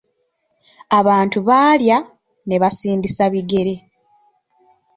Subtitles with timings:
[0.99, 1.97] Abantu baalya,
[2.47, 3.75] ne basindisa bigere.